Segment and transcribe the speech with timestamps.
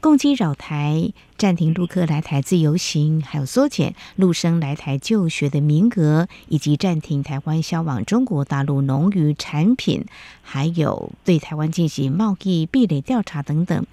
[0.00, 10.04] 共击扰台、暂停陆客来台自由行，还有缩减陆生来台就学的名额，以及暂停台湾销往中国大陆农渔产品，
[10.42, 13.84] 还有对台湾进行贸易壁垒调查等等。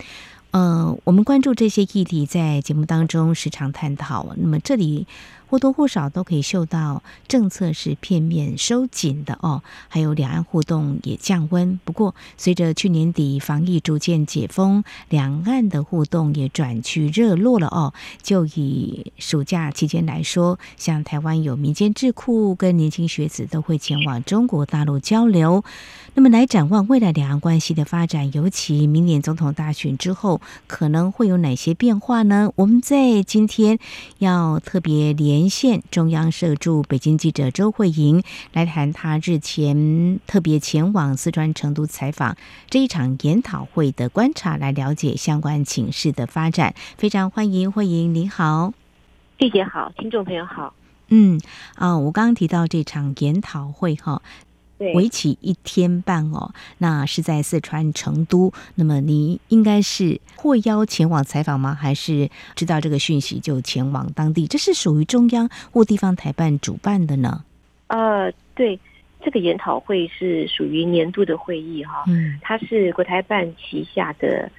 [0.51, 4.33] 呃，我们关注这些议题，在节目当中时常探讨。
[4.37, 5.07] 那么这里。
[5.47, 11.79] 或多或少都可以嗅到政策是片面收紧的哦，还有两岸互动也降温。
[11.83, 17.93] 不过，随着去年底防疫逐渐解封，两岸的互动也转趋热络了哦。
[18.23, 25.63] 就以暑假期间来说，像台湾有民间智库跟年轻学子都会前往中国大陆交流。
[26.15, 32.51] 那么，来展望未来两岸关系的发展，尤其明年总统大选之后，可能会有哪些变化呢？
[32.55, 33.77] 我们在今天
[34.17, 35.34] 要特别连。
[35.35, 42.37] 连线中央社驻北京记者周慧莹来谈他日前特别前往四川成都采访
[42.69, 46.73] 这一场研讨会的观察，来了解相关情势的发展。
[46.97, 48.73] 非常欢迎慧莹，你好，
[49.37, 50.73] 谢姐好，听众朋友好。
[51.09, 51.37] 嗯
[51.75, 54.21] 啊，我刚刚提到这场研讨会哈。
[54.77, 58.51] 为期一天半哦，那是在四川成都。
[58.75, 61.73] 那么你应该是获邀前往采访吗？
[61.73, 64.47] 还是知道这个讯息就前往当地？
[64.47, 67.43] 这是属于中央或地方台办主办的呢？
[67.87, 68.79] 呃，对，
[69.23, 72.03] 这个研讨会是属于年度的会议哈。
[72.07, 74.51] 嗯，它是国台办旗下的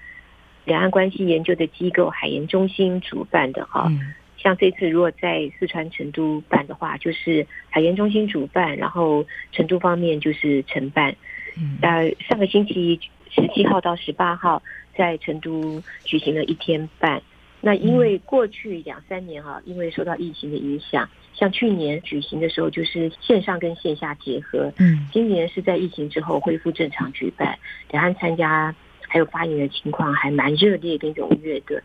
[0.64, 3.86] 两岸关系研究的机构海研中心主办的哈。
[3.90, 11.14] 嗯像这次如果在四川成都办的话，就是海研中心主办，然后成都方面就是承办。
[11.80, 14.62] 呃，上个星期十七号到十八号
[14.94, 17.20] 在成都举行了一天半。
[17.62, 24.70] 那因为过去两三年啊，因为受到疫情的影响，像去年举行的时候就是线上跟线下结合。
[24.78, 27.58] 嗯，今年是在疫情之后恢复正常举办，
[27.90, 28.72] 两岸参加
[29.08, 31.82] 还有发言的情况还蛮热烈跟踊跃的。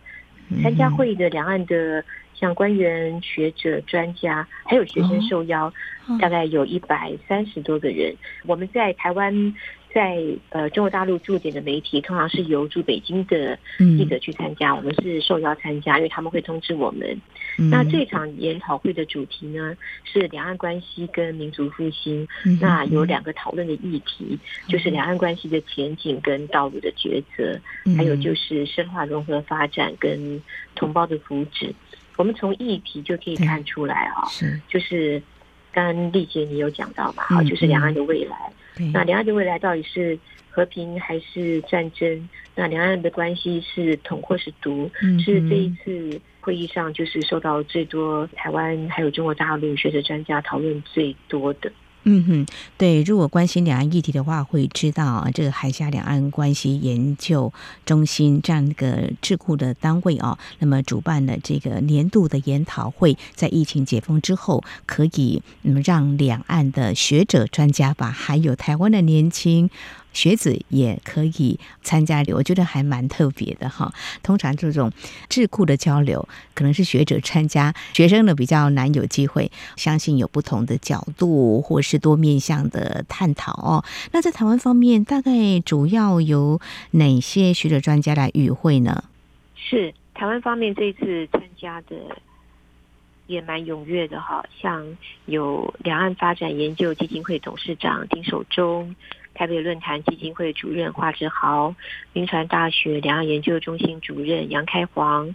[0.62, 2.04] 参加会议的两岸的。
[2.34, 5.72] 像官员、学者、专家，还有学生受邀，
[6.20, 8.16] 大概有一百三十多个人。
[8.46, 9.54] 我们在台湾，
[9.94, 14.74] 在呃中国大陆驻点的媒体，通常是由驻北京的记者去参加。
[14.74, 17.20] 我们是受邀参加，因为他们会通知我们。
[17.70, 22.28] 那这场研讨会的主题呢，是两岸关系跟民族复兴。
[22.60, 27.60] 那有两个讨论的议题，就是两岸关系的前景跟道路的抉择，
[27.96, 30.42] 还有就是深化融合发展跟
[30.74, 31.72] 同胞的福祉。
[32.22, 35.20] 我们从议题就可以看出来啊，是就是
[35.72, 38.38] 刚刚丽姐你有讲到嘛，啊，就是两岸的未来。
[38.94, 42.30] 那两岸的未来到底是和平还是战争？
[42.54, 44.88] 那两岸的关系是统或是独？
[45.26, 51.72] 是这一次会议上就是受到最多台湾还有中国大陆学者专家讨论最多的。
[52.04, 52.46] 嗯哼，
[52.78, 57.54] 对，如果关心两岸议题的话，会知道啊，这个海峡两岸关系研究
[57.86, 69.70] 中心这样一个智库的单位啊，那么主办了这个年度的研讨会，在疫情解封之后，可以嗯让两岸的学者专家把，还有台湾的年轻。
[70.14, 73.94] 学子也可以参加，我觉得还蛮特别的哈。
[74.22, 74.92] 通常这种
[75.30, 79.52] 智库的交流，可能是学者参加，学生呢比较难有机会。
[79.76, 83.84] 相信有不同的角度，或是多面向的探讨哦。
[84.12, 86.60] 那在台湾方面，大概主要有
[86.92, 89.04] 哪些学者专家来与会呢？
[89.56, 91.96] 是台湾方面这次参加的
[93.28, 94.86] 也蛮踊跃的哈，像
[95.26, 98.94] 有两岸发展研究基金会董事长丁守中。
[99.42, 101.74] 台北论坛基金会主任华志豪，
[102.14, 105.34] 云传大学两岸研究中心主任杨开煌，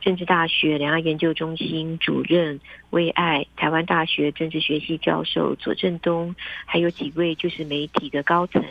[0.00, 2.60] 政治大学两岸研究中心主任
[2.90, 8.62] 魏爱，台湾大学政治学系教授左正东，还有几位就是媒体的高层，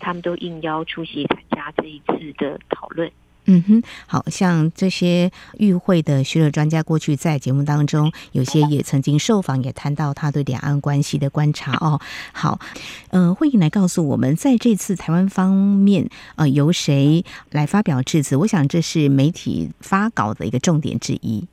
[0.00, 3.08] 他们都应邀出席参加这一次的讨论。
[3.46, 12.00] 嗯哼，好像这些与会的学者专家，过去在节目当中有些也曾经受访，也谈到他对两岸关系的观察哦。
[12.32, 12.58] 好，
[13.10, 18.36] 呃，慧莹来告诉我们，在这次台湾方面，呃，由谁来发表致辞？
[18.36, 21.46] 我想这是媒体发稿的一个重点之一。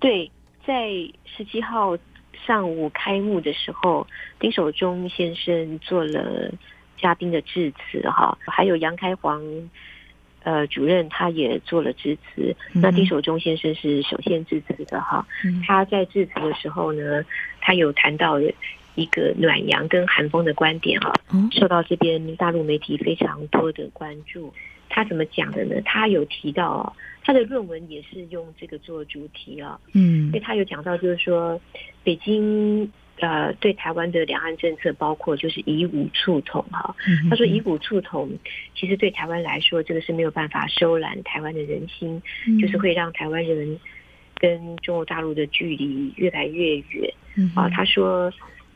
[0.00, 0.30] 对，
[0.66, 0.88] 在
[1.24, 1.96] 十七号
[2.44, 4.04] 上午开幕的时候，
[4.40, 6.52] 丁守中先生做了
[7.00, 9.40] 嘉宾的致辞，哈，还有杨开煌。
[10.46, 15.26] 呃，主任他也做了致辞，那丁守中先生是首先致辞的哈。
[15.66, 17.24] 他在致辞的时候呢，
[17.60, 18.38] 他有谈到
[18.94, 21.12] 一个暖阳跟寒风的观点啊，
[21.50, 24.54] 受到这边大陆媒体非常多的关注。
[24.88, 25.80] 他怎么讲的呢？
[25.84, 26.94] 他有提到，
[27.24, 31.60] 他的论文也是用这个做主题啊，嗯，因为他有讲到，就是说
[32.04, 32.88] 北京
[33.20, 36.94] 呃对台湾的两岸政策，包括就是以武促统哈。
[37.30, 38.30] 他说以武促统，
[38.74, 42.22] 其实对台湾来说，这个是没有办法收揽台湾的人心，
[42.60, 43.78] 就是会让台湾人
[44.36, 47.12] 跟中国大陆的距离越来越远。
[47.54, 48.32] 啊，他说。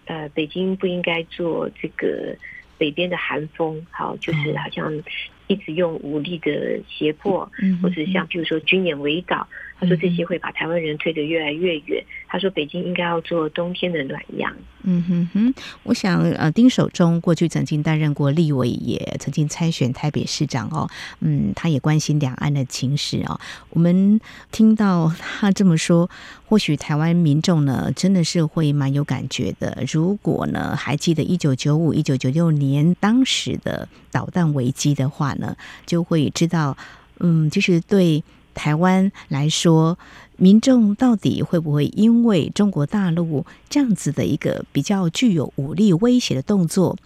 [0.07, 2.35] 呃，北京不应该做这个
[2.77, 4.93] 北边的寒风，好，就是好像
[5.50, 9.47] 一直用武力的胁迫，嗯、或者像譬如说军演围岛。
[9.81, 12.05] 他说这些会把台湾人推得越来越远。
[12.29, 14.55] 他说北京应该要做冬天的暖阳。
[14.82, 15.55] 嗯哼哼，
[15.85, 20.87] 我想呃，丁守中过去曾经担任过立委，也曾经参选台北市长哦。
[21.20, 23.41] 嗯，他也关心两岸的情势哦。
[23.70, 24.20] 我们
[24.52, 26.11] 听到他这么说，
[26.44, 29.82] 或许台湾民众呢真的是会蛮有感觉的。
[29.91, 36.77] 如果呢还记得一九九五、一九九六年当时的导弹危机的话呢，就会知道，
[37.19, 38.23] 嗯，就是对。
[38.53, 39.97] 台湾来说，
[40.37, 46.99] 民众到底会不会因为中国大陆这样子的一个比较具有武力威胁的动作，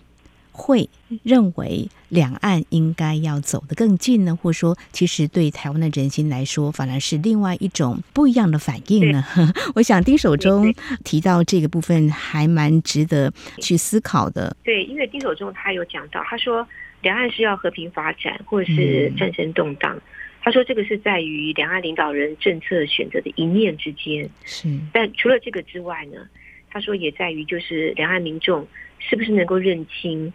[0.56, 0.88] 会
[1.24, 4.38] 认为两岸应该要走得更近呢？
[4.40, 9.24] 或者说，其实对台湾的人心来说，反而是另外一种不一样的反应呢？
[9.74, 10.72] 我想丁守中
[11.02, 14.56] 提到这个部分，还蛮值得去思考的。
[14.62, 16.66] 对，因为丁守中他有讲到，他说
[17.02, 19.96] 两岸是要和平发展，或者是战争动荡。
[19.96, 20.02] 嗯
[20.44, 24.28] 他说：“这个是在于两岸领导人政策选择的一念之间。
[24.44, 26.18] 是，但除了这个之外呢，
[26.68, 28.68] 他说也在于就是两岸民众
[29.08, 30.32] 是不是能够认清，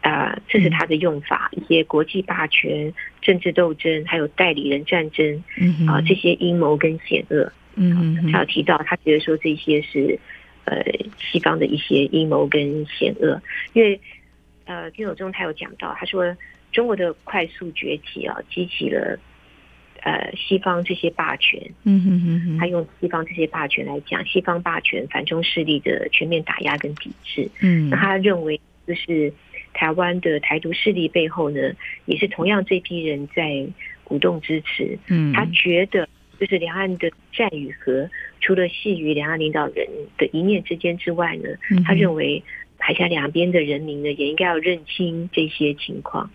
[0.00, 5.44] 啊、呃，这是他的用法，一些国际霸权、政治斗争，还有代理人战争，
[5.86, 7.52] 啊、呃，这些阴谋跟险恶。
[7.74, 10.18] 嗯，他有提到，他觉得说这些是
[10.64, 10.82] 呃
[11.18, 13.40] 西方的一些阴谋跟险恶，
[13.74, 14.00] 因为
[14.64, 16.36] 呃丁守中他有讲到，他说
[16.72, 19.18] 中国的快速崛起啊，激起了。”
[20.02, 29.30] 呃，西方这些霸权，嗯哼哼哼，他用西方这些霸权来讲，西方霸权反中势力的全面打压跟抵制，嗯，那他认为就是
[29.74, 31.72] 台湾的台独势力背后呢，
[32.06, 33.66] 也是同样这批人在
[34.02, 36.08] 鼓动支持，嗯，他觉得
[36.38, 38.08] 就是两岸的战与和，
[38.40, 39.86] 除了系于两岸领导人
[40.16, 41.50] 的一念之间之外呢，
[41.84, 42.42] 他认为
[42.78, 46.30] 海峡两边的人民呢，也应该要认清这些情况。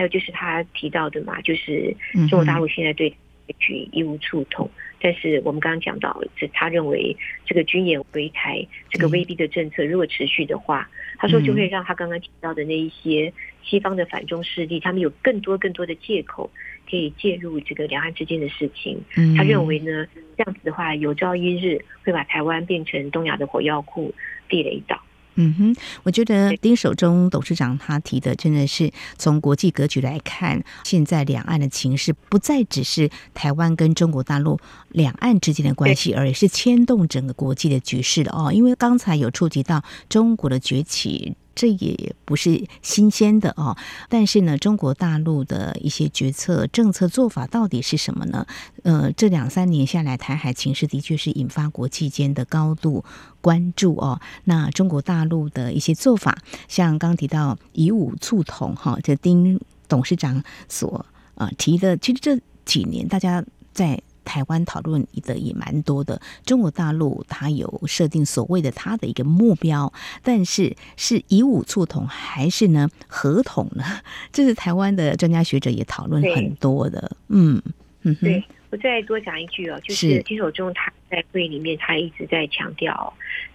[0.00, 1.94] 还有就是他提到的嘛，就是
[2.30, 3.16] 中国大陆现在对采
[3.58, 7.14] 取以武促统，但是我们刚刚讲到，这他认为
[7.44, 10.88] 这个军演围台这个威逼的政策如果持续的话，
[11.18, 13.30] 他说就会让他刚刚提到的那一些
[13.62, 16.50] 西方的反中势力，他们有更多更多的借口
[16.88, 18.98] 可以介入这个两岸之间的事情。
[19.36, 20.06] 他认为呢，
[20.38, 24.14] 这样子的话，有朝一日会把台湾变成东亚的火药库、
[24.48, 24.98] 地雷岛。
[25.42, 34.58] 嗯哼，我觉得丁守中董事长他提的真的是从国际格局来看，现在两岸的情势不再只是台湾跟中国大陆
[34.90, 38.52] 两岸之间的关系，而是牵动整个国际的局势的哦。
[38.52, 41.34] 因为刚才有触及到中国的崛起。
[41.60, 43.76] 这也不是新鲜的哦，
[44.08, 48.46] 但是呢，中国大陆的一些决策、政策做法到底是什么呢？
[48.82, 53.04] 呃，这两三年下来，台海情势的确是引发国际间的高度
[53.42, 54.18] 关注哦。
[54.44, 64.00] 那中国大陆的一些做法，像刚提到以武促统哈，这丁董事长所呃提的，其实这几年大家在。
[64.24, 73.84] 台湾讨论的也蛮多的，中国大陆它有设定所谓的它的一个目标，但是是以武促统还是呢合统呢？
[74.32, 77.16] 这是台湾的专家学者也讨论很多的。
[77.28, 77.60] 嗯
[78.02, 83.12] 嗯，对，我再多讲一句哦，就是金守中他在会里面他一直在强调，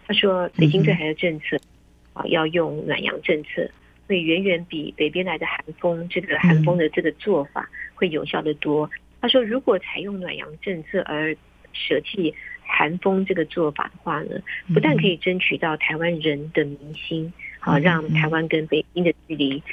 [0.07, 1.57] 他说北京对台的政策
[2.13, 3.67] 啊、嗯、要用暖阳政策，
[4.07, 8.89] 会远远比北边来的寒风这个寒风的这个做法会有效得多。
[9.25, 11.35] 他说：“如果采用暖阳政策而
[11.73, 14.39] 舍弃寒风这个做法的话呢，
[14.71, 19.63] 不但可以争取到台湾人的民心，好让台湾跟北京的距离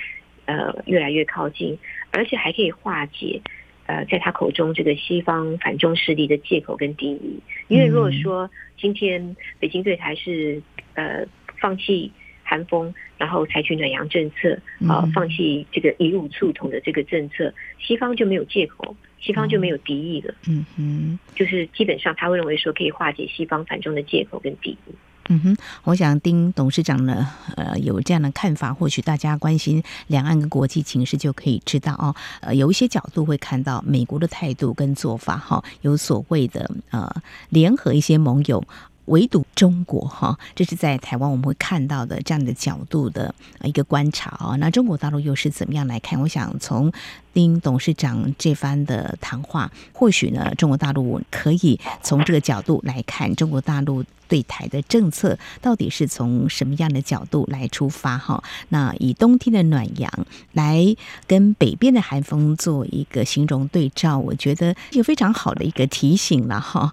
[0.47, 1.79] 呃越来越靠近，
[2.13, 3.43] 而且还可以化解
[3.85, 7.39] 呃在他口中这个西方反中势力的借口跟敌意。
[7.69, 10.63] 因为如果说今天北京对台是
[10.95, 11.27] 呃
[11.61, 12.11] 放弃
[12.43, 24.95] 寒风，然后采取暖阳政策，啊放弃这个以武促统的这个政策，西方就没有借口。”西方就没有敌意了，嗯哼，就是基本上他会认为说可以化解西方反中的借口跟敌意。
[25.29, 27.25] 嗯哼，我想丁董事长呢，
[27.57, 32.13] 呃，有这样的看法，或许大家关心两岸跟国际情势就可以知道哦。
[32.41, 37.09] 呃，有一些角度会看到美国的态度跟做法，哈，有所谓的呃
[37.51, 38.63] 联合一些盟友。
[39.07, 44.57] 围堵中国哈，这是在台湾我们会看到的这样的角度的一个观察啊。
[44.57, 46.21] 那中国大陆又是怎么样来看？
[46.21, 46.93] 我想从
[47.33, 58.43] 丁董事长这番的谈话，或许呢，中国大陆可以从这个角度来看，中国大陆对台的政策到底是从什么样的角度来出发哈？
[58.69, 60.95] 那以冬天的暖阳来
[61.27, 66.93] 跟北边的寒风做一个形容对照，我觉得有非常好的一个提醒了哈。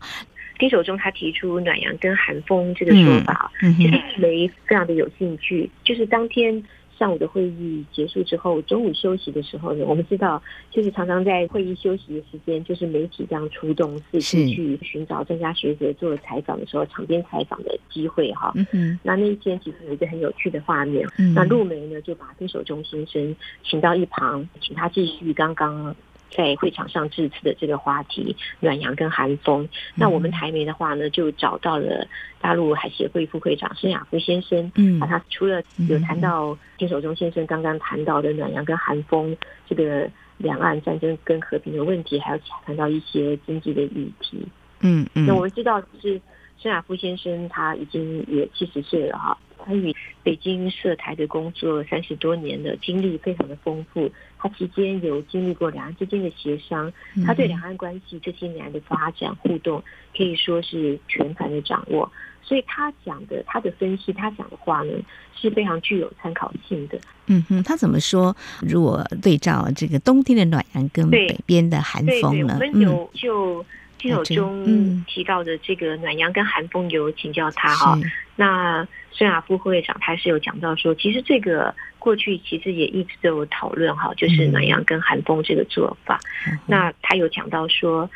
[0.60, 5.70] 丁守中他提出暖阳跟寒风这个说法，嗯嗯、其实雷非常的有兴趣。
[5.84, 6.62] 就是当天
[6.98, 18.54] 上午的会议结束之后，中午休息的时候呢，我们知道，就是常常在会议休息的时间，就是媒体这样出动，四处去寻找专家学者做采访的时候，场边采访的机会哈。
[18.74, 25.96] 嗯、那那一天其实有一个很有趣的画面，嗯、那陆梅呢就把丁守中先生请到一旁，请他继续刚刚。
[26.32, 29.68] 在会场上致辞的这个话题，暖阳跟寒风。
[29.96, 32.08] 那我们台媒的话呢，就找到了
[32.40, 34.72] 大陆海协会副会长申亚夫先生。
[34.76, 39.36] 嗯，他除了有谈到丁守中先生刚刚谈到的暖阳跟寒风
[39.68, 44.48] 这个两岸战争跟和平的问题，还有谈到一些经济的议题。
[44.82, 45.26] 嗯嗯。
[45.26, 46.22] 那我们知道，就是
[46.58, 49.38] 申亚夫先生他已经也七十岁了哈。
[49.66, 56.92] 他与北京涉台的工作三十多年的经历非常的丰富，他期间有经历过两岸之间的协商，
[57.26, 59.84] 他对两岸关系这些年来的发展互动
[60.16, 62.12] 可以说是全盘的掌握，
[62.42, 64.94] 所以他讲的他的分析，他讲的话呢
[65.36, 67.00] 是非常具有参考性的。
[67.28, 68.36] 嗯哼，他怎么说？
[68.62, 72.58] 如果对照这个冬天的暖阳跟北边的寒风呢？
[72.60, 73.66] 对对对，我们有就。
[74.00, 77.96] 丁守中提到的这个暖阳跟寒风，有请教他哈。
[77.98, 86.18] 是那孙亚夫副会长他是有讲到说，其实这个过去其实也一直都有讨论哈，就是暖阳跟寒风这个做法。
[86.50, 88.10] 嗯、那他有讲到说，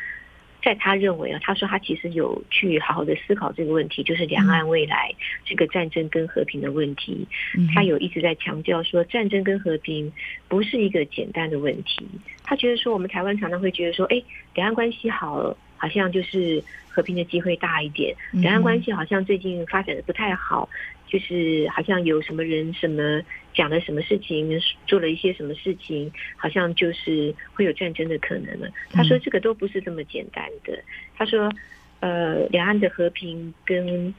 [0.62, 5.12] 在他认为啊，他说他其实有去好好的思考这个问题，就是两岸未来
[5.44, 7.28] 这个战争跟和平的问题。
[7.58, 10.10] 嗯、他有一直在强调说，战争跟和平
[10.48, 12.08] 不是一个简单的问题。
[12.42, 14.22] 他觉得说，我们台湾常常会觉得说，哎，
[14.54, 15.54] 两岸关系好了。
[15.84, 20.66] 好像就是和平的机会大一点，两岸关系好像最近发展的不太好，
[21.06, 23.20] 就是好像有什么人什么
[23.52, 28.70] 讲了什么事情，做了一些什么事情，好像就是会有战争的可能了。
[28.92, 30.82] 他说这个都不是这么简单的。
[31.14, 31.52] 他说，
[32.00, 34.14] 呃，两岸的和平跟。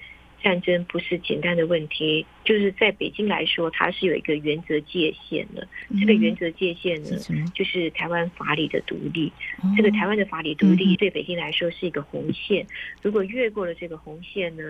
[0.45, 5.67] 战争不是简单的问题，就是在北京来说，它是有一个原则界限的。
[5.99, 7.17] 这个原则界限呢，
[7.55, 9.33] 就是台湾法理的独立。
[9.75, 12.63] 这个台湾的法理独立对北京来说是一个红线，
[13.01, 14.63] 如果越过了这个红线呢，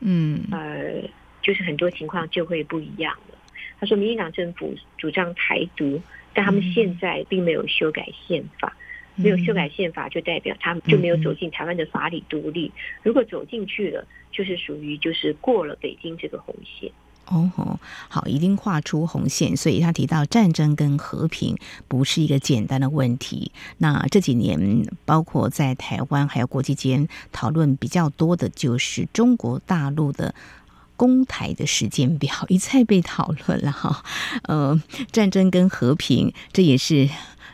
[0.00, 1.06] 嗯，呃，
[1.42, 3.36] 就是很多情况就会不一样了。
[3.78, 6.00] 他说，民进党政府主张台独，
[6.32, 8.74] 但他们现在并没有修改宪法。
[9.14, 12.72] 没有修改宪法，就代表他们就没有走进台湾的法理独立。
[13.02, 16.90] 如果走进去了，就是属于就是过了北京这个红线。
[17.26, 17.78] 哦，
[18.08, 19.56] 好，一定画出红线。
[19.56, 23.52] 所以他提到战争跟和平不是一个简单的问题。
[23.78, 30.34] 那这几年，包括在台湾还有国际间讨论比较多的，就是中国大陆的
[30.96, 34.04] 公台的时间表一再被讨论了哈。
[34.44, 37.08] 呃，战争跟和平，这也是。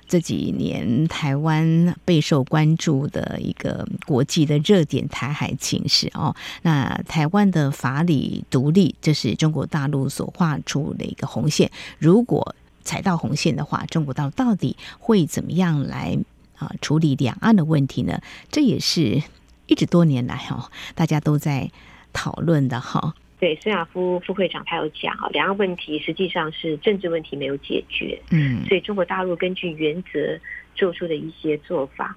[0.08, 6.34] 这几年台湾备受关注的一个国际的热点，台海情势哦。
[6.62, 11.70] 那台湾的法理独立，这是中国大陆所画出的一个红线。
[11.98, 16.18] 如果踩到红线的话，中国大陆到底会怎么样来
[16.56, 18.20] 啊处理两岸的问题呢？
[18.50, 19.22] 这也是
[19.66, 21.70] 一直多年来哦，大家都在
[22.14, 23.14] 讨论的哈。
[23.40, 30.36] 对，孙亚夫副会长他有讲啊，两岸问题实际上是政治问题没有解决，嗯，所以中国大陆根据原则
[30.74, 32.16] 做出的一些做法，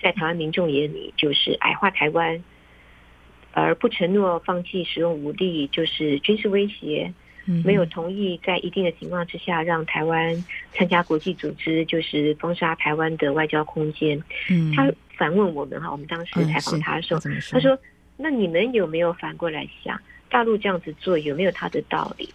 [0.00, 2.42] 在台湾民众眼里就是矮化台湾，
[3.52, 7.12] 而不承诺放弃使用武力，就是军事威胁，
[7.64, 10.34] 没有同意在一定的情况之下让台湾
[10.72, 14.18] 参加国际组织，就是封杀台湾的外交空间。
[14.48, 17.78] 嗯，他反问我们哈，我们当时采访他的时候，嗯、他说
[18.16, 20.00] ：“那你们有没有反过来想？”
[20.32, 22.26] 大陆这样子做有没有他的道理？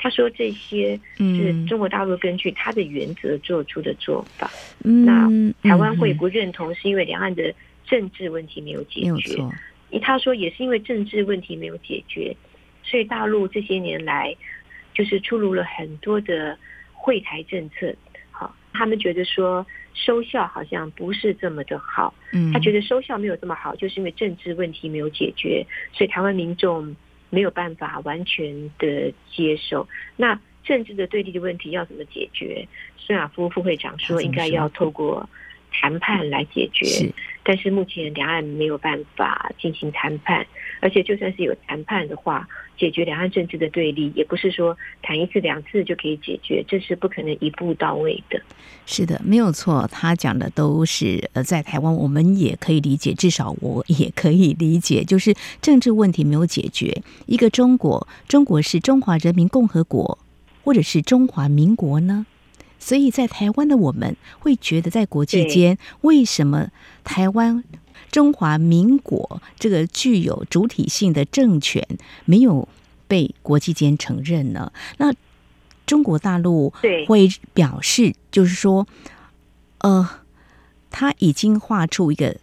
[0.00, 4.48] 他说这些是中国大陆根据他的原则做出的做法。
[4.84, 7.52] 嗯、那台湾会不认同，是因为两岸的
[7.84, 9.42] 政治问题没有解决。
[10.00, 12.34] 他说也是因为政治问题没有解决，
[12.84, 14.34] 所以大陆这些年来
[14.94, 16.56] 就是出炉了很多的
[16.92, 17.92] 惠台政策。
[18.30, 22.14] 好，他们觉得说收效好像不是这么的好。
[22.32, 26.94] 嗯，他觉得收效没有这么好，就是因为政治问题没有解决，所以台湾民众。
[27.30, 32.66] 没有办法完全的接受，那政治的对立的问题要怎么解决？
[32.96, 35.28] 孙亚夫副会长说，应该要透过
[35.70, 37.12] 谈判来解决。
[37.48, 40.46] 但是目前两岸没有办法进行谈判，
[40.82, 48.38] 而且就算是有谈判的话，解决两岸政治的对立，也不是说谈一次两次就可以解决，这是不可能一步到位的。
[48.84, 60.18] 是的，没有错，他讲的都是呃，在台湾我们也可以理解，至少我也可以理解，就是政治问题没有解决，一个中国，中国是中华人民共和国，
[60.62, 62.26] 或者是中华民国呢？
[62.88, 66.70] 所以在台湾的我们会觉得，在国际间，为什么
[67.04, 67.62] 台湾
[68.10, 71.86] 中华民国这个具有主体性的政权
[72.24, 72.66] 没有
[73.06, 74.72] 被国际间承认呢？
[74.96, 75.12] 那
[75.84, 76.72] 中国大陆
[77.06, 78.86] 会表示，就是说，
[79.80, 80.08] 呃，
[80.90, 82.38] 他已经画出一个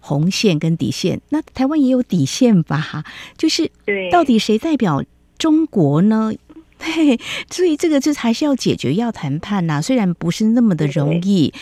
[0.00, 3.02] 红线跟底线，那台湾也有底线吧？
[3.38, 3.70] 就是，
[4.12, 5.02] 到底谁代表
[5.38, 6.34] 中国呢？
[6.86, 7.18] 嘿，
[7.50, 9.80] 所以这个就还是要解决，要谈判呐、啊。
[9.80, 11.52] 虽然不是那么的容易，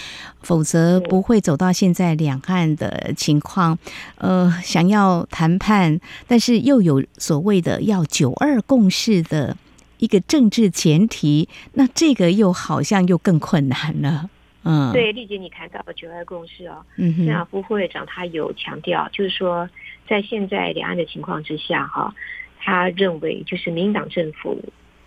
[0.43, 3.79] 否则不会走到现在两岸的情况。
[4.19, 9.57] 呃，想要谈判，但是又有所谓的要九二共识的
[9.99, 14.29] 一个政治前提，那这个又好像又更困难了。
[14.65, 16.85] 嗯，对，丽姐，你谈到了九二共识哦。
[16.97, 19.71] 嗯哼，孙亚夫副会长他有强调，就是说
[20.09, 22.15] 在现在两岸的情况之下，哈，
[22.59, 24.59] 他认为就是民进党政府。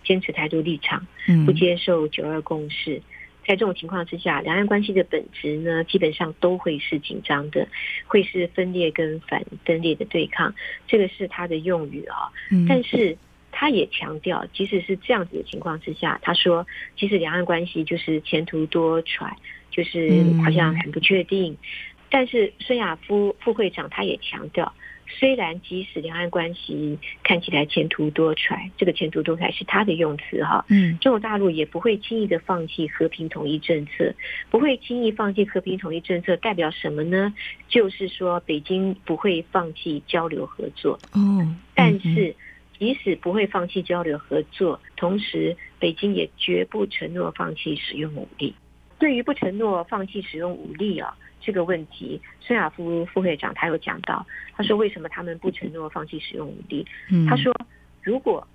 [0.08, 1.06] 坚持台独立场，
[1.44, 3.02] 不接受九二共识，嗯，
[3.46, 7.68] 在这种情况之下，两岸关系的本质呢，基本上都会是紧张的，
[8.06, 10.54] 会是分裂跟反分裂的对抗，
[10.86, 12.32] 这个是他的用语啊。
[12.66, 13.18] 但是
[13.52, 19.30] 他也强调，即使是这样子的情况之下，他说，其实两岸关系就是前途多舛，
[19.70, 21.54] 就是好像很不确定。
[22.10, 24.72] 但是孙亚夫副会长他也强调。
[25.08, 34.14] 虽然即使两岸关系看起来前途多舛，这个前途多舛是他的用词哈，嗯，中国大陆也不会轻易的放弃和平统一政策，
[34.50, 37.34] 不会轻易放弃和平统一政策，代表什么呢？
[37.68, 42.36] 就是说北京不会放弃交流合作，嗯，但是
[42.78, 48.54] 即使不会放弃交流合作，同时北京也绝不承诺放弃使用武力。
[48.98, 51.16] 对于不承诺放弃使用武力啊。
[51.40, 56.86] 这个问题，孙亚夫副会长他有讲到，他说为什么他们不承诺放弃使用武力？
[57.28, 57.54] 他说
[58.02, 58.46] 如果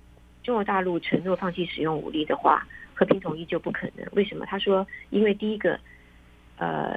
[0.42, 4.06] 中国大陆承诺放弃使用武力的话，和平统一就不可能。
[4.12, 4.44] 为什么？
[4.46, 5.80] 他说因为第一个，
[6.56, 6.96] 呃，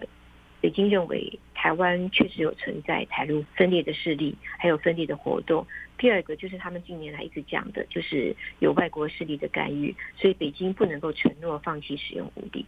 [0.59, 5.65] 北京认为台湾确实有存在台陆分裂的势力，还有分裂的活动。
[5.97, 12.65] 第二个就是他们近年来一直讲的，就是有外国势力的干预，所以北京不能够承诺放弃使用武力。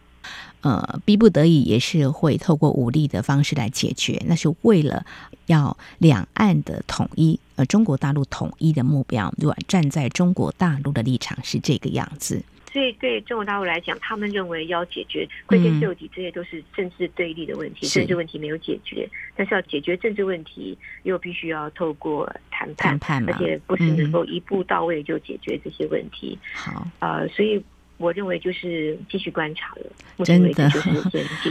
[0.62, 5.06] 呃，逼不得已也是会透过武力的方式来解决，那是为了
[5.46, 9.56] 要两岸的统一，呃，中国大陆统一的目标，对吧？
[9.66, 12.42] 站在中国大陆的立场是这个样子。
[12.72, 26.38] 所以对中国大陆来讲，他们认为要解决归根究底，这些都是政治对立的问题，政治问题没有解决，但是要解决政治问题，又必须要透过谈判，谈判，而且不是能够一步到位就解决这些问题。
[26.52, 27.64] 好，呃，所以。
[28.00, 30.70] 我认为就是继续观察了，真的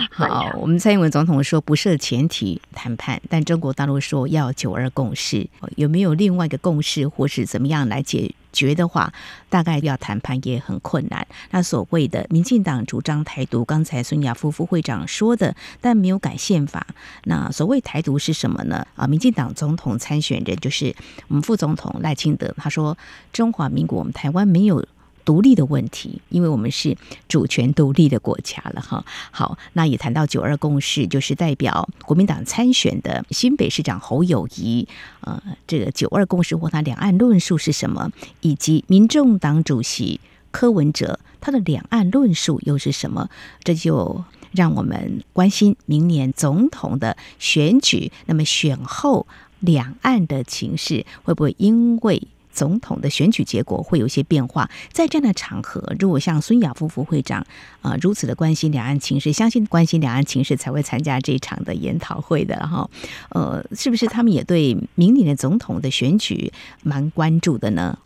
[0.10, 0.52] 好。
[0.60, 9.14] 我们蔡英文总统说不设前提谈判，但中国大陆说要九二共识，有没有另外一个共识，或是怎么样来解决的话，
[9.48, 11.28] 大概要谈判也很困难。
[11.52, 16.88] 那所谓的民进党主张台独，刚才孙亚夫副会长说的，但没有改宪法。
[17.26, 18.88] 那所谓台独是什么呢？
[18.96, 20.96] 啊，民进党总统参选人就是
[21.28, 22.98] 我们副总统赖清德，他说
[23.32, 24.84] 中华民国我们台湾没有。
[25.30, 29.06] 独立的问题，因为我们是主权独立的国家了哈。
[29.30, 34.88] 好，那也谈到九二共识，就是代表国民党参选的新北市长侯友谊，
[35.22, 38.12] 呃，这个九二共识或他两岸论述是什么，
[38.42, 43.30] 以及民众党主席柯文哲他的两岸论述又是什么？
[43.64, 49.28] 这就让我们关心明年总统的选举，那么选后
[49.60, 52.28] 两岸的情势会不会因为？
[52.60, 57.40] 总统的选举结果会有一些变化，在这样的场合，如果像孙亚夫副会长
[57.82, 62.90] 啊、呃、如此的关心两岸情势，相信关心两岸情势才会参加这一场的研讨会的哈。
[63.30, 66.52] 呃，是不是他们也对明年的总统的选举
[66.84, 67.98] 蛮关注的呢？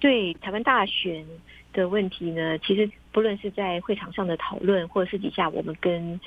[0.00, 1.24] 对台湾大选
[1.72, 6.18] 的问题呢，其实不论是在会场上的讨论，或者私底下我们跟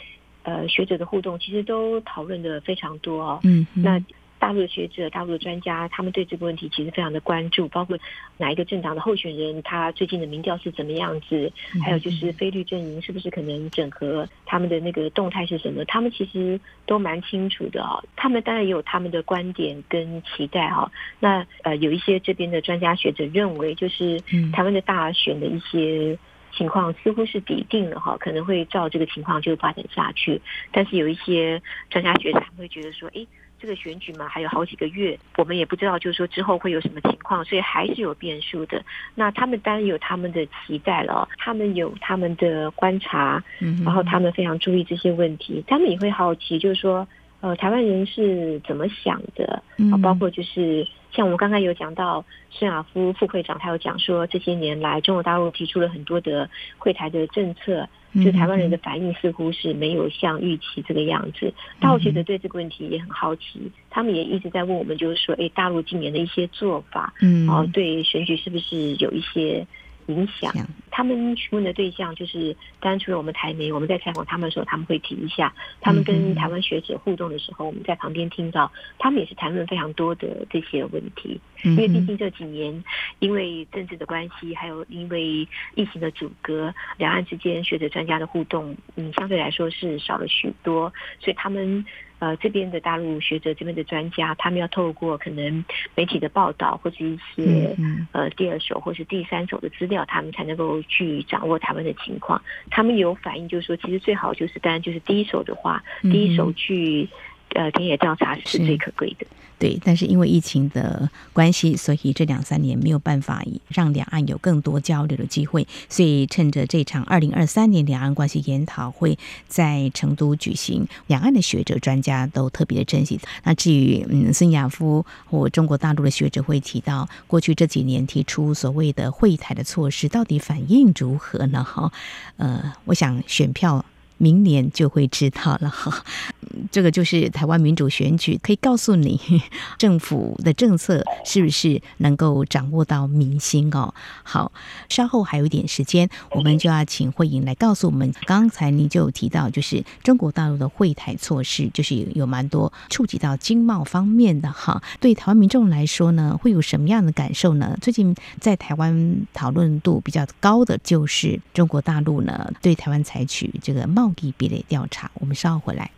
[0.43, 3.39] 呃学者的互动，其实都讨论的非常多哦。
[3.43, 4.01] 嗯，那。
[4.45, 7.97] 大陆的学者、大陆的专家，他们对这个问题其实非常的关注，包括
[8.37, 11.51] 哪一个政党的候选人，他最近的民调是怎么样子，
[11.83, 17.99] 还有就是非律阵营是不是可能整合，他们的那个动态是什么，他们其实都蛮清楚的啊。
[18.15, 20.91] 他们当然也有他们的观点跟期待哈。
[21.19, 24.21] 那呃，有一些这边的专家学者认为，就是
[24.53, 26.15] 台湾的大选的一些
[26.55, 30.39] 情况似乎是底定了哈，可能会照这个情况就发展下去。
[30.71, 33.25] 但是有一些专家学者会觉得说，哎，
[33.65, 38.83] 这个选举嘛还有好几个月，我们也不知道就是说之后会有什么情况，所以还是有变数的。
[39.15, 43.43] 那他们当然有他们的期待了，他们有他们的观察，
[43.83, 47.07] 然后他们非常注意这些问题，他们也会好奇，就是说。
[47.41, 49.61] 呃，台湾人是怎么想的？
[49.91, 56.49] 啊，包括就是像我们刚刚有讲到，孙亚夫副会长他有讲说，这些年来中国大陆提出了很多的
[56.79, 57.87] 会台的政策，
[58.23, 61.53] 就台湾人的反应似乎是没有像预期这个样子。
[61.79, 69.65] 大陆学者对这个问题也很好奇，他们也一直在问我们，就是说，哎，大陆今年的一些做法，嗯，哦，对选举是不是有一些？
[70.07, 70.53] 影响
[70.91, 75.53] 他们询问的对象就是，当然除了我们台媒，我们在采访他们的时候，他们会提一下。
[75.81, 81.39] 他们跟台湾学者互动的时候，我们在旁边听到，他们也是谈论非常多的这些问题。
[81.63, 82.83] 因为毕竟这几年，
[83.19, 91.85] 因为政治的关系，还有因为疫情的阻隔，两岸之间学者专家的互动，嗯，相对来说是少了许多，所以他们。
[92.19, 95.63] 呃，这边的大陆学者，这边的专家，他们要透过可能
[95.95, 97.75] 媒体的报道，或者一些
[98.11, 102.41] 呃第二手或是第三手的资料，他们才能够去掌握台湾的情况。
[102.69, 107.09] 他们有反映，就是说，其实最好就是，当然就是第一手的话，第一手去。
[107.55, 109.25] 呃，田野调查是最可贵的。
[109.57, 115.65] 对，但是因为疫情的关系，所以这两三年没有办法让两岸有更多交流的机会。
[115.87, 123.17] 所以趁着这场二零二三年两岸关系研讨会在成都举行，两岸的学者专家都特别的珍惜。
[123.45, 131.63] 那至于嗯，孙亚夫或中国大陆的学者会提到，过去这几年提出所谓的会台的措施，到底反应如何呢？
[131.63, 131.89] 哈，
[132.35, 133.85] 呃，我想选票。
[134.17, 136.03] 明年就会知道了哈，
[136.71, 139.19] 这个就是台湾民主选举，可以告诉你
[139.77, 143.93] 政府的政策是不是能够掌握到民心哦。
[144.23, 144.51] 好，
[144.89, 148.13] 稍后还有一点时间，我们就要请慧颖来告诉我们。
[148.25, 154.81] 刚才您就提到，就是中国大陆的会台措施，就是有蛮多触及到经贸方面的哈。
[154.99, 157.77] 对台湾民众来说呢，会有什么样的感受呢？
[157.81, 165.91] 最近在台湾讨论度比较高的，就是中国大陆呢对台湾采取这个贸易壁垒调查，我们稍后回来。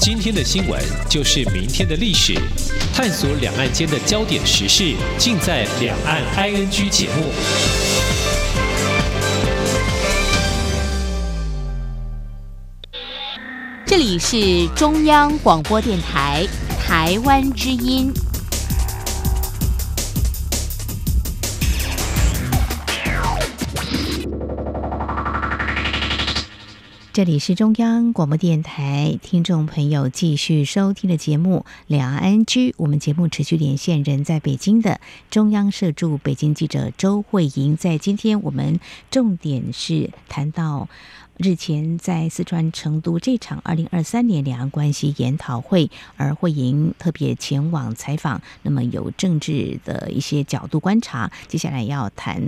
[0.00, 2.34] 今天的新闻就是明天的历史，
[2.94, 7.30] 探索两岸间的焦点时事，尽在《两岸 ING》节目。
[13.84, 16.46] 这里是中央广播电台
[16.80, 18.12] 台湾之音。
[27.18, 32.70] 这里是中央广播电台，听众朋友继续收听的节目《两岸居》。
[32.76, 37.76] 我们节目持续连线人在北京的中央社驻北京记者周慧莹。
[37.76, 38.78] 在今天，我们
[39.10, 40.88] 重点是谈到。
[41.38, 51.30] 日前在四川成都这场二零二三年两岸关系研讨会，而慧莹特别前往采访，那么有政治的一些角度观察。
[51.46, 52.42] 接下来要谈，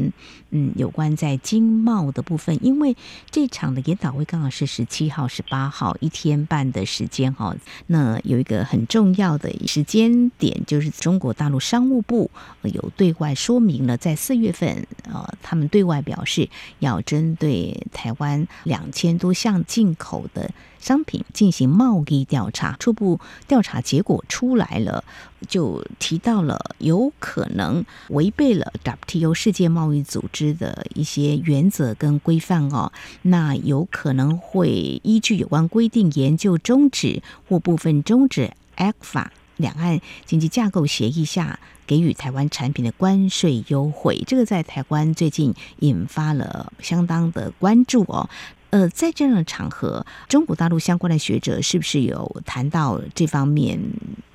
[0.51, 2.97] 嗯，有关在经贸的部分，因为
[3.31, 7.55] 这场的研讨会刚好是十七号、十八号一天半的时间哈。
[7.87, 12.29] 那有一个很重要的时间点，就是中国大陆商务部
[12.65, 16.49] 有对外说明了，在四月份，呃，他们对外表示
[16.81, 18.80] 要针对台湾两。
[18.81, 25.05] 两千多项进口的商品进行贸易调查，初步调查结果出来了，
[25.47, 32.91] 就提到了有可能违背了 WTO 世界贸易组织的一些原则跟规范哦，
[33.21, 39.27] 那有可能会依据有关规定研究终止或部分终止 ECFA
[39.59, 48.31] 两岸经济架构协议下给予台湾产品的关税优惠，这个在台湾最近引发了相当的关注哦。
[48.71, 53.79] 呃，在这样的场合，中国大陆相关的学者是不是有谈到这方面？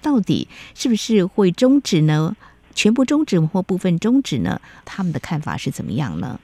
[0.02, 2.36] 到底是不是会终止呢？
[2.74, 4.60] 全部终止或部分终止呢？
[4.84, 6.40] 他们的看法是怎么样呢？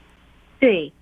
[0.58, 0.92] 对，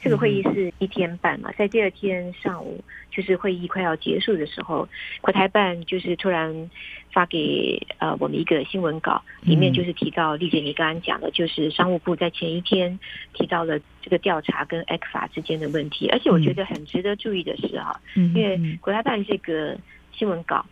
[0.00, 4.88] 这个会议是一天半嘛，在第二天上午，就是会议快要结束的时候，
[5.20, 6.70] 国台办就是突然。
[7.12, 12.98] 发给呃我们一个新闻稿，里面就是提到丽姐你刚刚讲的，就是商务部在前一天
[13.34, 19.76] 提到了这个调查跟 ECFA 之间的问题，而且我觉得很值得注意的是哈，因为国台办这个
[20.12, 20.64] 新闻稿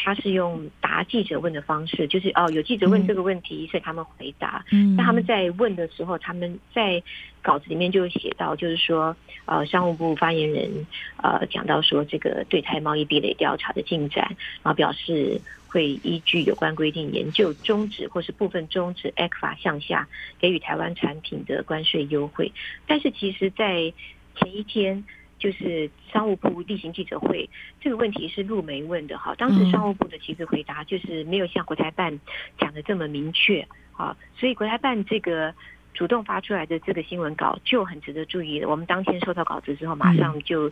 [0.00, 4.64] 他是用答记者问的方式，就是哦，有记者问这个问题，嗯、所以他们回答。
[4.70, 7.02] 嗯，那他们在问的时候，他们在
[7.42, 14.24] 稿子里面就写到，就是说，呃，商务部发言人呃讲到说，这个对台贸易壁垒调查的进展，
[14.62, 20.08] 然后表示会依据有关规定研究终止或是部分终止 ECFA 项下
[20.38, 22.52] 给予台湾产品的关税优惠。
[22.86, 23.92] 但是其实，在
[24.36, 25.04] 前一天。
[25.38, 27.48] 就是商务部例行记者会，
[27.80, 29.34] 这个问题是陆梅问的哈。
[29.38, 32.18] 当时商务部的其实回答就是没有像国台办
[32.58, 35.54] 讲的这么明确啊，所以国台办这个
[35.94, 38.68] 主动发出来的这个新闻稿就很值得注意的。
[38.68, 40.70] 我们当天收到稿子之后，马上就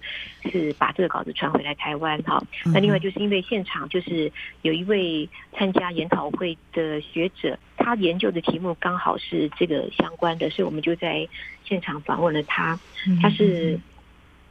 [0.50, 2.42] 是把这个稿子传回来台湾哈。
[2.66, 4.30] 那另外就是因为现场就是
[4.62, 11.28] 有一位参加研讨会的学者，他研究的题目刚好是这个相关的，所以我们就在
[11.64, 12.78] 现场访问了他。
[13.22, 13.78] 他是。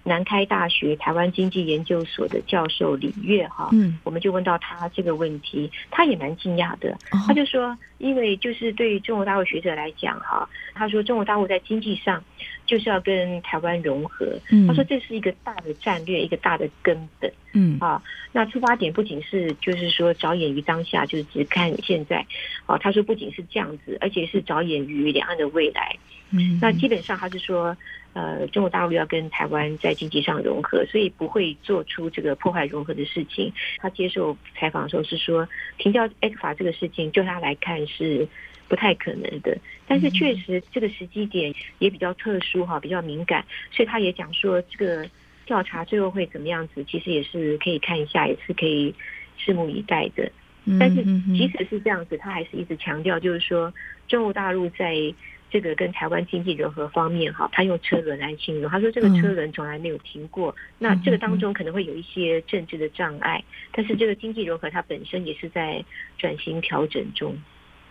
[0.08, 6.96] 南开大学台湾经济研究所的教授李月哈，嗯，我们就问到他这个问题，他也蛮惊讶的，
[7.28, 12.24] 他就说，因为就是对于中国大陆学者来讲哈，他说中国大陆在经济上
[12.68, 14.28] 就是要跟台湾融合，
[14.68, 17.76] 他说这是一个大的战略，一个大的根本，嗯。
[17.80, 18.00] 啊，
[18.32, 22.24] 那出发点不仅是就是说着眼于当下，就是只看现在，
[22.68, 25.98] 啊，他说不仅是这样子，而且是着眼于两岸的未来，
[26.30, 27.76] 嗯，那基本上他是说。
[28.16, 33.52] 呃，中国大陆要跟台湾在经济上融合，所以不会做出这个破坏融合的事情。
[33.80, 35.46] 他接受采访的时候是说，
[35.78, 38.26] 停掉 ECFA 这个事情，就他来看是
[38.70, 39.58] 不太可能的。
[39.86, 45.06] 但是确实这个时机点也比较特殊哈，比较敏感，所以他也讲说，这个
[45.46, 48.96] 调查最后会怎么样子，其实也是可以看一下，也是可以
[49.38, 50.32] 拭目以待的。
[50.80, 51.04] 但是
[51.36, 53.74] 即使是这样子，他还是一直强调，就是说
[54.08, 55.14] 中国大陆在。
[55.56, 60.54] 这个跟台湾经济融合方面，哈，他用车轮来形容，他说这个车轮从来没有停过。
[60.78, 63.42] 那这个当中可能会有一些政治的障碍，
[63.72, 65.82] 但是这个经济融合它本身也是在
[66.18, 67.38] 转型调整中。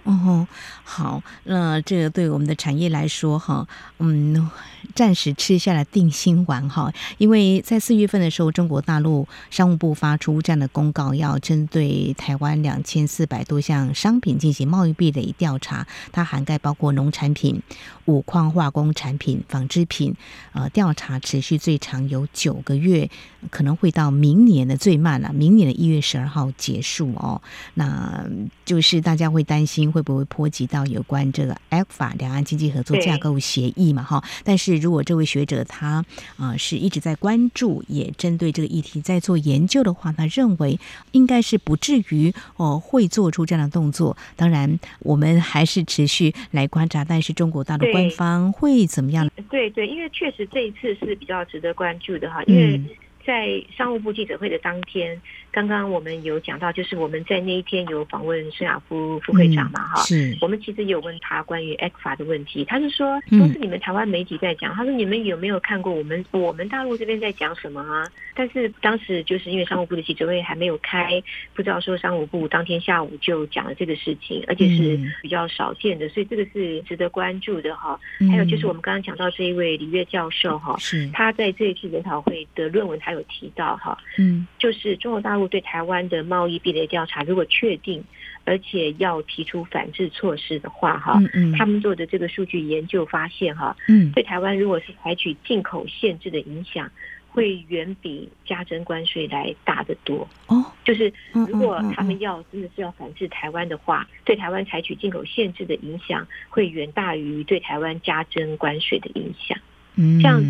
[0.04, 0.46] 哦，
[0.84, 3.66] 好，那这个对我们的产业来说，哈，
[3.98, 4.50] 嗯，
[4.94, 17.62] 暂时吃下了定心丸，哈，因为在四月份的时候，中国大陆商务部发出这样的公告，要针对台湾两千四百多项商品进行贸易壁垒调查，它涵盖包括农产品、
[18.06, 20.14] 五矿化工产品、纺织品，
[20.52, 23.08] 呃，调查持续最长有九个月，
[23.50, 27.40] 可能会到明年的最慢了，明年的一月十二号结束哦，
[27.74, 28.26] 那
[28.64, 29.84] 就是大家会担心。
[29.94, 34.02] 会不会波及到有关这个 ECFA 两岸经济合作架构协议嘛？
[34.02, 36.04] 哈，但是如果这位学者他
[36.36, 40.80] 啊、呃、是一直在关注，也针对这个议题在做研究的话，他认为
[41.12, 44.16] 应该是不至于哦、呃、会做出这样的动作。
[44.34, 49.30] 当然，我们还是持续来观察，但是中国大陆官方会怎么样？
[49.50, 52.80] 对对，因为确实这一次是比较值得关注的哈，因为
[53.26, 55.20] 在商务部记者会的当天。
[55.54, 68.04] 刚刚我们有讲到，就是我们在那一天有访问孙亚夫副会长嘛，哈、嗯，是我们其实有问他关于 ECFA 的问题，他是说都是你们台湾媒体在讲，他说你们有没有看过我们我们大陆这边在讲什么啊？
[68.34, 71.22] 但是当时就是因为商务部的记者会还没有开，
[71.54, 77.96] 不知道说商务部当天下午就讲了这个事情，而且是比较少见的，所以这个是值得关注的哈。
[78.28, 85.43] 还有就是我们刚刚讲到这一位李月教授哈，是他在这一次研讨会的论文，他有提到哈，嗯，就是中国大陆。
[85.48, 88.04] 对台湾的贸易壁垒调查，如果确定，
[88.44, 96.90] 而且要提出反制措施的话，哈，嗯，他们做的这个数据研究发现，哈，嗯，对台湾如果是采取进口限制的影响，
[97.28, 100.28] 会远比加征关税来大得多。
[100.46, 109.59] 哦，就是如果他们要真的是要反制台湾的话，对台湾采取进口限制的影响会远大于对台湾加征关税的影响。
[109.96, 110.42] 嗯，像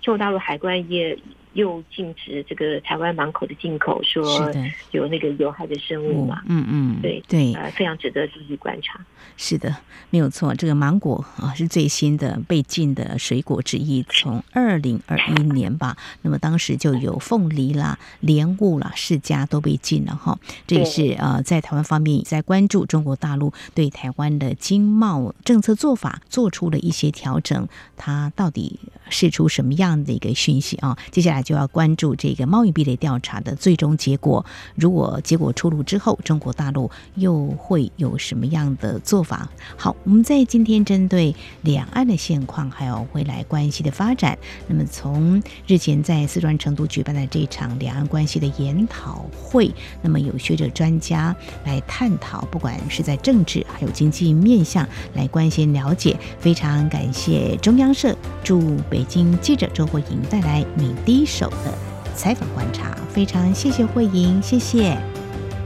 [0.00, 1.18] 中国大陆海关业。
[1.54, 4.50] 又禁止这个台湾芒果的进口，说
[4.92, 6.42] 有那个有害的生物嘛？
[6.46, 8.98] 嗯嗯，对对，呃，非常值得注意观察。
[9.36, 9.76] 是的，
[10.10, 10.54] 没有错。
[10.54, 15.96] 这个芒果啊，是最新的被禁的水果之一，从二零二一年吧。
[16.22, 20.38] 那么当时就有凤梨啦、莲雾啦、释迦都被禁了哈。
[20.66, 30.96] 这也是呃，在台湾方面也在关注中国大陆对台湾的经贸政策做法做出了一些调整，它到底释出什么样的一个讯息啊？
[31.10, 31.41] 接下来。
[31.42, 34.44] 就要关注这个贸易壁垒调查的最终结果。
[34.74, 39.48] 如果结果出炉之后，中国大陆又会有什么样的做法？
[39.76, 44.38] 好，我们在今天针对两岸的现况，还有未来关系的发展。
[44.66, 56.16] 那么，从日前在四川成都举办的这场两岸关系的研讨会，那么有学者专家来探讨，不管是在政治还有经济面向来关心了解。
[56.38, 61.72] 非常感谢中央社驻北京记者周慧莹带来敏第一手的
[62.14, 64.96] 采访观察，非常谢谢慧莹，谢谢，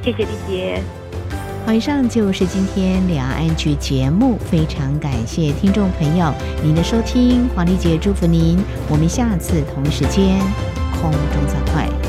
[0.03, 0.81] 谢谢丽姐。
[1.67, 8.57] 好，以上就是今天两岸 ING 节目，非常感谢听众朋友您的收听，黄丽姐祝福您，
[8.89, 10.39] 我们下次同一时间
[11.01, 12.06] 空中再会。